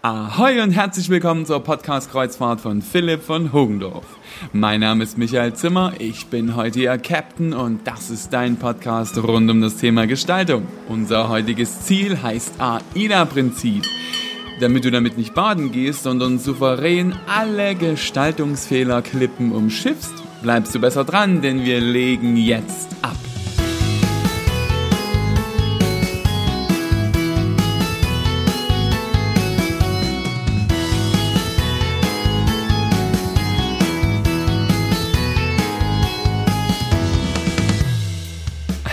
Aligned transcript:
Ahoi 0.00 0.60
und 0.60 0.70
herzlich 0.70 1.08
willkommen 1.08 1.44
zur 1.44 1.58
Podcast-Kreuzfahrt 1.58 2.60
von 2.60 2.82
Philipp 2.82 3.20
von 3.20 3.52
Hogendorf. 3.52 4.04
Mein 4.52 4.78
Name 4.78 5.02
ist 5.02 5.18
Michael 5.18 5.54
Zimmer, 5.54 5.92
ich 5.98 6.28
bin 6.28 6.54
heute 6.54 6.78
Ihr 6.78 6.98
Captain 6.98 7.52
und 7.52 7.84
das 7.84 8.08
ist 8.08 8.32
dein 8.32 8.58
Podcast 8.58 9.18
rund 9.18 9.50
um 9.50 9.60
das 9.60 9.78
Thema 9.78 10.06
Gestaltung. 10.06 10.68
Unser 10.88 11.28
heutiges 11.28 11.80
Ziel 11.80 12.22
heißt 12.22 12.60
AIDA-Prinzip. 12.60 13.82
Damit 14.60 14.84
du 14.84 14.92
damit 14.92 15.18
nicht 15.18 15.34
baden 15.34 15.72
gehst, 15.72 16.04
sondern 16.04 16.38
souverän 16.38 17.16
alle 17.26 17.74
Gestaltungsfehlerklippen 17.74 19.50
umschiffst, 19.50 20.14
bleibst 20.42 20.76
du 20.76 20.78
besser 20.78 21.02
dran, 21.04 21.42
denn 21.42 21.64
wir 21.64 21.80
legen 21.80 22.36
jetzt 22.36 22.94
ab. 23.02 23.16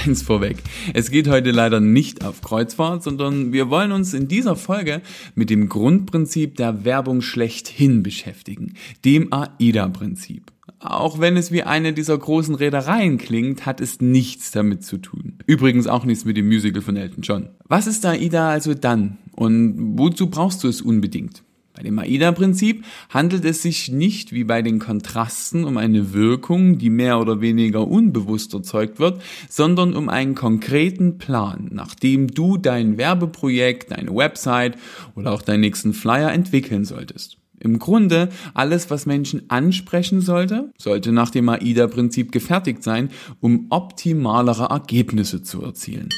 Eins 0.05 0.21
vorweg. 0.21 0.57
Es 0.93 1.11
geht 1.11 1.27
heute 1.27 1.51
leider 1.51 1.79
nicht 1.79 2.23
auf 2.23 2.41
Kreuzfahrt, 2.41 3.03
sondern 3.03 3.53
wir 3.53 3.69
wollen 3.69 3.91
uns 3.91 4.13
in 4.13 4.27
dieser 4.27 4.55
Folge 4.55 5.01
mit 5.33 5.49
dem 5.49 5.69
Grundprinzip 5.69 6.55
der 6.55 6.85
Werbung 6.85 7.21
schlechthin 7.21 8.03
beschäftigen, 8.03 8.73
dem 9.03 9.31
AIDA-Prinzip. 9.31 10.51
Auch 10.79 11.19
wenn 11.19 11.37
es 11.37 11.51
wie 11.51 11.63
eine 11.63 11.93
dieser 11.93 12.17
großen 12.17 12.53
Reedereien 12.53 13.17
klingt, 13.17 13.65
hat 13.65 13.81
es 13.81 14.01
nichts 14.01 14.51
damit 14.51 14.83
zu 14.83 14.97
tun. 14.97 15.39
Übrigens 15.47 15.87
auch 15.87 16.05
nichts 16.05 16.25
mit 16.25 16.37
dem 16.37 16.47
Musical 16.47 16.81
von 16.81 16.95
Elton 16.95 17.23
John. 17.23 17.49
Was 17.67 17.87
ist 17.87 18.05
AIDA 18.05 18.49
also 18.49 18.73
dann? 18.73 19.17
Und 19.31 19.97
wozu 19.97 20.29
brauchst 20.29 20.63
du 20.63 20.67
es 20.67 20.81
unbedingt? 20.81 21.44
Bei 21.75 21.83
dem 21.83 21.99
AIDA-Prinzip 21.99 22.85
handelt 23.09 23.43
es 23.43 23.61
sich 23.61 23.91
nicht 23.91 24.31
wie 24.31 24.45
bei 24.45 24.61
den 24.61 24.79
Kontrasten 24.79 25.65
um 25.65 25.75
eine 25.75 26.13
Wirkung, 26.13 26.77
die 26.77 26.89
mehr 26.89 27.19
oder 27.19 27.41
weniger 27.41 27.85
unbewusst 27.85 28.53
erzeugt 28.53 28.99
wird, 28.99 29.21
sondern 29.49 29.93
um 29.93 30.07
einen 30.07 30.35
konkreten 30.35 31.17
Plan, 31.17 31.67
nach 31.71 31.93
dem 31.93 32.29
du 32.29 32.57
dein 32.57 32.97
Werbeprojekt, 32.97 33.91
deine 33.91 34.15
Website 34.15 34.77
oder 35.15 35.33
auch 35.33 35.41
deinen 35.41 35.61
nächsten 35.61 35.93
Flyer 35.93 36.31
entwickeln 36.31 36.85
solltest. 36.85 37.37
Im 37.59 37.79
Grunde, 37.79 38.29
alles, 38.53 38.89
was 38.89 39.05
Menschen 39.05 39.49
ansprechen 39.49 40.21
sollte, 40.21 40.71
sollte 40.77 41.11
nach 41.11 41.29
dem 41.29 41.49
AIDA-Prinzip 41.49 42.31
gefertigt 42.31 42.83
sein, 42.83 43.09
um 43.41 43.67
optimalere 43.69 44.65
Ergebnisse 44.69 45.41
zu 45.41 45.61
erzielen. 45.61 46.09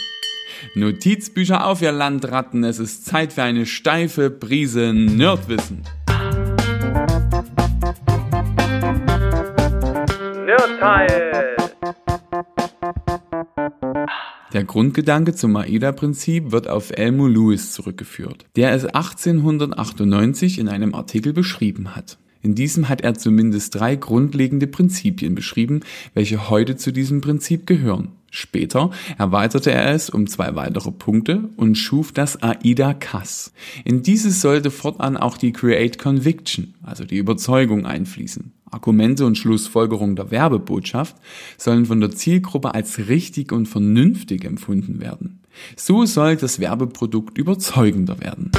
Notizbücher 0.75 1.66
auf, 1.66 1.81
ihr 1.81 1.91
Landratten. 1.91 2.63
Es 2.63 2.80
ist 2.80 3.05
Zeit 3.05 3.33
für 3.33 3.44
eine 3.44 3.66
steife 3.66 4.30
Prise 4.30 4.94
Nerdwissen. 4.94 5.83
Nerdteil! 10.45 11.55
Der 14.53 14.63
Grundgedanke 14.63 15.35
zum 15.35 15.55
AIDA-Prinzip 15.55 16.52
wird 16.52 16.67
auf 16.67 16.91
Elmo 16.91 17.28
Lewis 17.28 17.73
zurückgeführt, 17.73 18.45
der 18.55 18.72
es 18.72 18.85
1898 18.85 20.58
in 20.58 20.69
einem 20.69 20.95
Artikel 20.95 21.33
beschrieben 21.33 21.95
hat. 21.95 22.17
In 22.41 22.55
diesem 22.55 22.88
hat 22.88 23.02
er 23.02 23.13
zumindest 23.13 23.75
drei 23.75 23.95
grundlegende 23.95 24.67
Prinzipien 24.67 25.35
beschrieben, 25.35 25.81
welche 26.13 26.50
heute 26.50 26.78
zu 26.78 26.94
diesem 26.94 27.19
Prinzip 27.19 27.67
gehören. 27.67 28.13
Später 28.38 28.91
erweiterte 29.17 29.71
er 29.71 29.95
es 29.95 30.11
um 30.11 30.27
zwei 30.27 30.53
weitere 30.53 30.91
Punkte 30.91 31.49
und 31.57 31.73
schuf 31.73 32.11
das 32.11 32.44
AIDA 32.44 32.94
CAS. 32.94 33.52
In 33.83 34.03
dieses 34.03 34.41
sollte 34.41 34.69
fortan 34.69 35.17
auch 35.17 35.38
die 35.38 35.52
Create 35.52 35.97
Conviction, 35.97 36.75
also 36.83 37.03
die 37.03 37.17
Überzeugung 37.17 37.88
einfließen. 37.88 38.53
Argumente 38.69 39.25
und 39.25 39.39
Schlussfolgerungen 39.39 40.16
der 40.16 40.29
Werbebotschaft 40.29 41.16
sollen 41.57 41.88
von 41.88 42.00
der 42.00 42.12
Zielgruppe 42.12 42.75
als 42.75 43.07
richtig 43.07 43.51
und 43.51 43.66
vernünftig 43.66 44.45
empfunden 44.45 45.01
werden. 45.01 45.41
So 45.75 46.06
soll 46.06 46.35
das 46.35 46.59
Werbeprodukt 46.59 47.39
überzeugender 47.39 48.19
werden. 48.19 48.51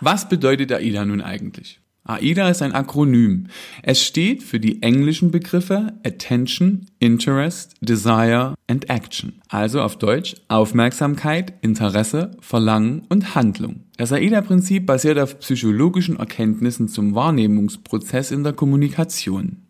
Was 0.00 0.28
bedeutet 0.28 0.72
AIDA 0.72 1.04
nun 1.04 1.20
eigentlich? 1.20 1.80
AIDA 2.08 2.48
ist 2.48 2.62
ein 2.62 2.72
Akronym. 2.72 3.48
Es 3.82 4.02
steht 4.02 4.42
für 4.42 4.58
die 4.58 4.82
englischen 4.82 5.30
Begriffe 5.30 5.92
Attention, 6.06 6.86
Interest, 6.98 7.74
Desire 7.82 8.54
and 8.66 8.88
Action. 8.88 9.42
Also 9.48 9.82
auf 9.82 9.98
Deutsch 9.98 10.34
Aufmerksamkeit, 10.48 11.52
Interesse, 11.60 12.30
Verlangen 12.40 13.02
und 13.10 13.34
Handlung. 13.34 13.80
Das 13.98 14.10
AIDA-Prinzip 14.10 14.86
basiert 14.86 15.18
auf 15.18 15.38
psychologischen 15.40 16.16
Erkenntnissen 16.16 16.88
zum 16.88 17.14
Wahrnehmungsprozess 17.14 18.30
in 18.30 18.42
der 18.42 18.54
Kommunikation. 18.54 19.64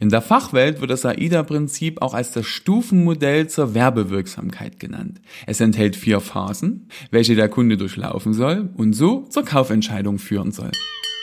In 0.00 0.08
der 0.08 0.20
Fachwelt 0.20 0.80
wird 0.80 0.90
das 0.90 1.06
AIDA-Prinzip 1.06 2.02
auch 2.02 2.12
als 2.14 2.32
das 2.32 2.44
Stufenmodell 2.44 3.48
zur 3.48 3.72
Werbewirksamkeit 3.72 4.80
genannt. 4.80 5.20
Es 5.46 5.60
enthält 5.60 5.94
vier 5.94 6.18
Phasen, 6.18 6.88
welche 7.12 7.36
der 7.36 7.48
Kunde 7.48 7.76
durchlaufen 7.76 8.34
soll 8.34 8.70
und 8.76 8.94
so 8.94 9.26
zur 9.28 9.44
Kaufentscheidung 9.44 10.18
führen 10.18 10.50
soll. 10.50 10.72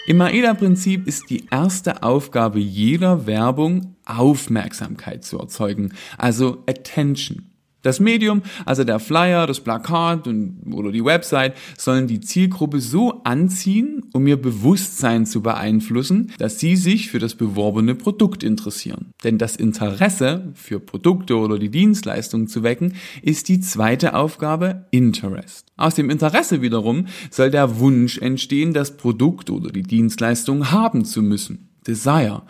Im 0.08 0.20
AIDA-Prinzip 0.20 1.08
ist 1.08 1.30
die 1.30 1.46
erste 1.52 2.02
Aufgabe 2.02 2.60
jeder 2.60 3.28
Werbung, 3.28 3.96
Aufmerksamkeit 4.04 5.24
zu 5.24 5.38
erzeugen, 5.38 5.94
also 6.18 6.64
Attention. 6.68 7.51
Das 7.82 8.00
Medium, 8.00 8.44
also 8.66 8.84
der 8.84 9.00
Flyer, 9.00 9.48
das 9.48 9.60
Plakat 9.60 10.28
und, 10.28 10.74
oder 10.74 10.92
die 10.92 11.04
Website, 11.04 11.56
sollen 11.78 12.08
die 12.08 12.20
Zielgruppe 12.20 12.80
so 12.80 13.22
anziehen, 13.24 14.04
um 14.14 14.28
ihr 14.28 14.40
Bewusstsein 14.40 15.26
zu 15.26 15.42
beeinflussen, 15.42 16.32
dass 16.38 16.60
sie 16.60 16.76
sich 16.76 17.10
für 17.10 17.20
das 17.20 17.36
beworbene 17.36 17.96
Produkt 17.96 18.44
interessieren. 18.44 19.14
Denn 19.24 19.38
das 19.38 19.56
Interesse 19.56 20.52
für 20.54 20.80
Produkte 20.80 21.38
oder 21.38 21.58
die 21.58 21.70
Dienstleistung 21.70 22.48
zu 22.48 22.64
wecken, 22.64 22.94
ist 23.22 23.50
die 23.50 23.60
zweite 23.60 24.14
Aufgabe 24.14 24.86
Interest. 24.92 25.66
Aus 25.78 25.96
dem 25.96 26.10
Interesse 26.10 26.62
wiederum 26.62 27.08
soll 27.32 27.50
der 27.50 27.80
Wunsch 27.80 28.18
entstehen, 28.20 28.74
das 28.74 28.98
Produkt 28.98 29.50
oder 29.50 29.72
die 29.72 29.84
Dienstleistung 29.84 30.72
haben 30.72 31.06
zu 31.06 31.22
müssen. 31.22 31.70
Desire 31.88 32.44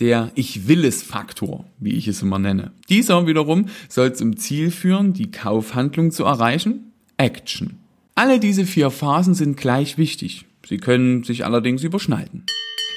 der 0.00 0.30
Ich 0.34 0.66
will 0.68 0.84
es 0.84 1.02
Faktor, 1.02 1.64
wie 1.78 1.92
ich 1.92 2.08
es 2.08 2.22
immer 2.22 2.38
nenne. 2.38 2.72
Dieser 2.88 3.26
wiederum 3.26 3.66
soll 3.88 4.12
zum 4.14 4.36
Ziel 4.36 4.70
führen, 4.70 5.12
die 5.12 5.30
Kaufhandlung 5.30 6.10
zu 6.10 6.24
erreichen, 6.24 6.92
Action. 7.16 7.78
Alle 8.14 8.38
diese 8.38 8.64
vier 8.64 8.90
Phasen 8.90 9.34
sind 9.34 9.56
gleich 9.56 9.98
wichtig. 9.98 10.46
Sie 10.66 10.78
können 10.78 11.24
sich 11.24 11.44
allerdings 11.44 11.82
überschneiden. 11.82 12.44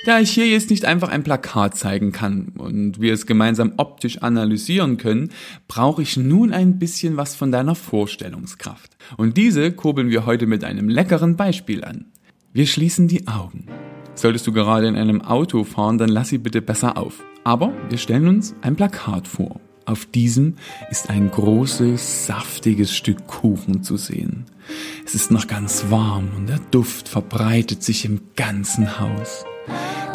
Da 0.06 0.20
ich 0.20 0.32
hier 0.32 0.48
jetzt 0.48 0.70
nicht 0.70 0.86
einfach 0.86 1.10
ein 1.10 1.24
Plakat 1.24 1.76
zeigen 1.76 2.12
kann 2.12 2.54
und 2.58 3.02
wir 3.02 3.14
es 3.14 3.26
gemeinsam 3.26 3.74
optisch 3.78 4.22
analysieren 4.22 4.98
können, 4.98 5.32
brauche 5.68 6.02
ich 6.02 6.16
nun 6.16 6.54
ein 6.54 6.80
bisschen 6.80 7.18
was 7.18 7.36
von 7.36 7.52
deiner 7.52 7.76
Vorstellungskraft. 7.76 8.96
Und 9.18 9.38
diese 9.38 9.72
kurbeln 9.72 10.10
wir 10.10 10.26
heute 10.26 10.46
mit 10.46 10.64
einem 10.64 10.88
leckeren 10.88 11.36
Beispiel 11.36 11.84
an. 11.84 12.06
Wir 12.54 12.68
schließen 12.68 13.08
die 13.08 13.28
Augen. 13.28 13.68
Solltest 14.18 14.48
du 14.48 14.52
gerade 14.52 14.88
in 14.88 14.96
einem 14.96 15.22
Auto 15.22 15.64
fahren, 15.64 16.00
dann 16.00 16.10
lass 16.10 16.30
sie 16.30 16.40
bitte 16.40 16.60
besser 16.60 16.98
auf. 16.98 17.24
Aber 17.44 17.72
wir 17.88 18.00
stellen 18.00 18.28
uns 18.28 18.56
ein 18.62 18.76
Plakat 18.76 19.28
vor. 19.28 19.62
Auf 19.86 20.08
diesem 20.08 20.56
ist 20.90 21.12
ein 21.12 21.30
großes, 21.30 22.26
saftiges 22.26 22.96
Stück 22.96 23.28
Kuchen 23.28 23.84
zu 23.84 23.96
sehen. 23.96 24.46
Es 25.06 25.14
ist 25.14 25.30
noch 25.30 25.46
ganz 25.46 25.92
warm 25.92 26.30
und 26.36 26.50
der 26.50 26.60
Duft 26.72 27.08
verbreitet 27.08 27.84
sich 27.84 28.06
im 28.06 28.22
ganzen 28.36 29.00
Haus. 29.00 29.46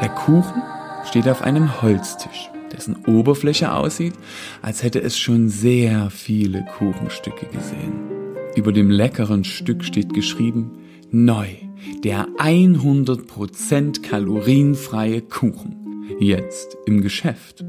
Der 0.01 0.09
Kuchen 0.09 0.63
steht 1.09 1.29
auf 1.29 1.43
einem 1.43 1.81
Holztisch, 1.81 2.51
dessen 2.73 2.97
Oberfläche 3.07 3.73
aussieht, 3.73 4.15
als 4.63 4.83
hätte 4.83 5.01
es 5.01 5.17
schon 5.17 5.49
sehr 5.49 6.11
viele 6.11 6.65
Kuchenstücke 6.77 7.47
gesehen. 7.47 7.93
Über 8.57 8.73
dem 8.73 8.91
leckeren 8.91 9.45
Stück 9.45 9.85
steht 9.85 10.13
geschrieben, 10.13 10.73
neu 11.13 11.49
der 12.05 12.29
100% 12.39 14.03
kalorienfreie 14.03 15.21
Kuchen. 15.23 16.07
Jetzt 16.19 16.77
im 16.87 17.03
Geschäft. 17.03 17.65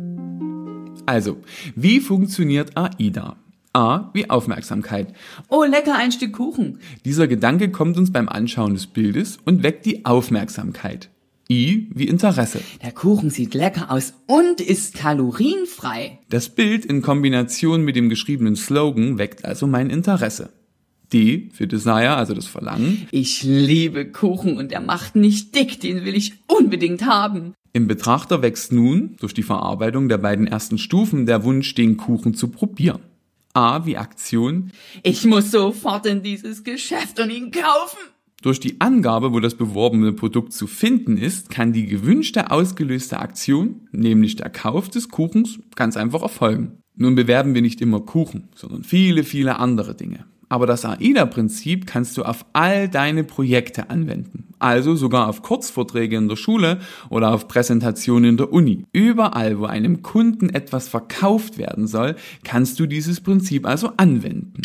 Also, 1.05 1.37
wie 1.75 1.99
funktioniert 1.99 2.77
AIDA? 2.77 3.37
A 3.73 4.11
wie 4.13 4.29
Aufmerksamkeit. 4.29 5.13
Oh, 5.49 5.63
lecker, 5.63 5.95
ein 5.95 6.11
Stück 6.11 6.33
Kuchen. 6.33 6.79
Dieser 7.05 7.27
Gedanke 7.27 7.71
kommt 7.71 7.97
uns 7.97 8.11
beim 8.11 8.29
Anschauen 8.29 8.75
des 8.75 8.85
Bildes 8.87 9.39
und 9.45 9.63
weckt 9.63 9.85
die 9.85 10.05
Aufmerksamkeit. 10.05 11.09
I 11.49 11.89
wie 11.93 12.07
Interesse. 12.07 12.61
Der 12.83 12.91
Kuchen 12.91 13.29
sieht 13.29 13.53
lecker 13.53 13.91
aus 13.91 14.13
und 14.27 14.61
ist 14.61 14.95
kalorienfrei. 14.95 16.19
Das 16.29 16.49
Bild 16.49 16.85
in 16.85 17.01
Kombination 17.01 17.83
mit 17.83 17.95
dem 17.95 18.09
geschriebenen 18.09 18.55
Slogan 18.55 19.17
weckt 19.17 19.43
also 19.43 19.67
mein 19.67 19.89
Interesse. 19.89 20.51
D 21.13 21.49
für 21.53 21.67
Desire, 21.67 22.15
also 22.15 22.33
das 22.33 22.47
Verlangen. 22.47 23.07
Ich 23.11 23.43
liebe 23.43 24.05
Kuchen 24.11 24.57
und 24.57 24.71
er 24.71 24.81
macht 24.81 25.15
nicht 25.15 25.55
dick, 25.55 25.79
den 25.79 26.05
will 26.05 26.15
ich 26.15 26.33
unbedingt 26.47 27.05
haben. 27.05 27.53
Im 27.71 27.87
Betrachter 27.87 28.41
wächst 28.41 28.71
nun 28.71 29.15
durch 29.19 29.33
die 29.33 29.43
Verarbeitung 29.43 30.09
der 30.09 30.17
beiden 30.17 30.47
ersten 30.47 30.77
Stufen 30.77 31.25
der 31.25 31.43
Wunsch, 31.43 31.73
den 31.75 31.97
Kuchen 31.97 32.33
zu 32.33 32.49
probieren. 32.49 33.01
A 33.53 33.85
wie 33.85 33.97
Aktion. 33.97 34.71
Ich 35.03 35.25
muss 35.25 35.51
sofort 35.51 36.05
in 36.05 36.23
dieses 36.23 36.63
Geschäft 36.63 37.19
und 37.19 37.29
ihn 37.29 37.51
kaufen. 37.51 37.99
Durch 38.41 38.59
die 38.59 38.81
Angabe, 38.81 39.31
wo 39.31 39.39
das 39.39 39.55
beworbene 39.55 40.11
Produkt 40.11 40.53
zu 40.53 40.67
finden 40.67 41.17
ist, 41.17 41.49
kann 41.49 41.71
die 41.71 41.85
gewünschte 41.85 42.51
ausgelöste 42.51 43.19
Aktion, 43.19 43.87
nämlich 43.91 44.35
der 44.35 44.49
Kauf 44.49 44.89
des 44.89 45.09
Kuchens, 45.09 45.59
ganz 45.75 45.95
einfach 45.95 46.21
erfolgen. 46.21 46.79
Nun 46.95 47.15
bewerben 47.15 47.55
wir 47.55 47.61
nicht 47.61 47.79
immer 47.79 48.01
Kuchen, 48.01 48.49
sondern 48.53 48.83
viele, 48.83 49.23
viele 49.23 49.59
andere 49.59 49.95
Dinge. 49.95 50.25
Aber 50.53 50.67
das 50.67 50.85
AIDA-Prinzip 50.85 51.87
kannst 51.87 52.15
du 52.15 52.21
auf 52.21 52.45
all 52.53 52.87
deine 52.87 53.23
Projekte 53.23 53.89
anwenden. 53.89 54.49
Also 54.59 54.95
sogar 54.95 55.27
auf 55.27 55.41
Kurzvorträge 55.41 56.15
in 56.15 56.29
der 56.29 56.35
Schule 56.35 56.77
oder 57.09 57.33
auf 57.33 57.47
Präsentationen 57.47 58.29
in 58.29 58.37
der 58.37 58.53
Uni. 58.53 58.85
Überall, 58.91 59.57
wo 59.57 59.65
einem 59.65 60.03
Kunden 60.03 60.51
etwas 60.51 60.87
verkauft 60.87 61.57
werden 61.57 61.87
soll, 61.87 62.15
kannst 62.43 62.79
du 62.79 62.85
dieses 62.85 63.19
Prinzip 63.19 63.65
also 63.65 63.93
anwenden. 63.97 64.61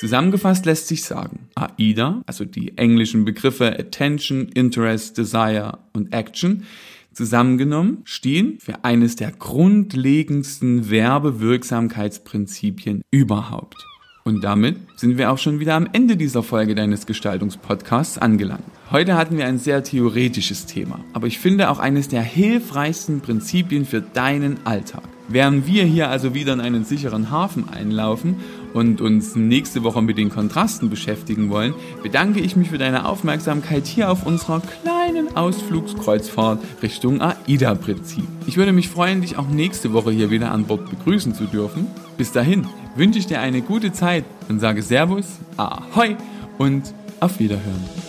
Zusammengefasst 0.00 0.66
lässt 0.66 0.88
sich 0.88 1.04
sagen, 1.04 1.48
AIDA, 1.54 2.22
also 2.26 2.44
die 2.44 2.76
englischen 2.76 3.24
Begriffe 3.24 3.78
Attention, 3.78 4.48
Interest, 4.48 5.16
Desire 5.16 5.78
und 5.92 6.12
Action, 6.12 6.64
zusammengenommen 7.12 7.98
stehen 8.02 8.58
für 8.58 8.84
eines 8.84 9.14
der 9.14 9.30
grundlegendsten 9.30 10.90
Werbewirksamkeitsprinzipien 10.90 13.02
überhaupt. 13.12 13.91
Und 14.24 14.44
damit 14.44 14.76
sind 14.94 15.18
wir 15.18 15.32
auch 15.32 15.38
schon 15.38 15.58
wieder 15.58 15.74
am 15.74 15.88
Ende 15.92 16.16
dieser 16.16 16.44
Folge 16.44 16.76
deines 16.76 17.06
Gestaltungspodcasts 17.06 18.18
angelangt. 18.18 18.62
Heute 18.92 19.16
hatten 19.16 19.36
wir 19.36 19.46
ein 19.46 19.58
sehr 19.58 19.82
theoretisches 19.82 20.66
Thema, 20.66 21.00
aber 21.12 21.26
ich 21.26 21.40
finde 21.40 21.70
auch 21.70 21.80
eines 21.80 22.06
der 22.06 22.22
hilfreichsten 22.22 23.20
Prinzipien 23.20 23.84
für 23.84 24.00
deinen 24.00 24.64
Alltag. 24.64 25.02
Während 25.26 25.66
wir 25.66 25.84
hier 25.84 26.08
also 26.08 26.34
wieder 26.34 26.52
in 26.52 26.60
einen 26.60 26.84
sicheren 26.84 27.30
Hafen 27.30 27.68
einlaufen 27.68 28.36
und 28.74 29.00
uns 29.00 29.36
nächste 29.36 29.82
Woche 29.82 30.02
mit 30.02 30.18
den 30.18 30.30
Kontrasten 30.30 30.90
beschäftigen 30.90 31.50
wollen, 31.50 31.74
bedanke 32.02 32.40
ich 32.40 32.56
mich 32.56 32.70
für 32.70 32.78
deine 32.78 33.06
Aufmerksamkeit 33.06 33.86
hier 33.86 34.10
auf 34.10 34.26
unserer 34.26 34.60
kleinen 34.60 35.36
Ausflugskreuzfahrt 35.36 36.62
Richtung 36.82 37.20
AIDA-Prinzip. 37.20 38.24
Ich 38.46 38.56
würde 38.56 38.72
mich 38.72 38.88
freuen, 38.88 39.20
dich 39.20 39.36
auch 39.38 39.48
nächste 39.48 39.92
Woche 39.92 40.10
hier 40.10 40.30
wieder 40.30 40.50
an 40.50 40.64
Bord 40.64 40.90
begrüßen 40.90 41.34
zu 41.34 41.44
dürfen. 41.44 41.86
Bis 42.16 42.32
dahin 42.32 42.66
wünsche 42.96 43.18
ich 43.18 43.26
dir 43.26 43.40
eine 43.40 43.62
gute 43.62 43.92
Zeit 43.92 44.24
und 44.48 44.60
sage 44.60 44.82
Servus, 44.82 45.26
Ahoi 45.56 46.16
und 46.58 46.94
auf 47.20 47.38
Wiederhören. 47.38 48.01